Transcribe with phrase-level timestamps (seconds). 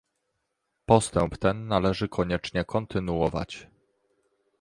[0.85, 3.67] Postęp ten należy koniecznie kontynuować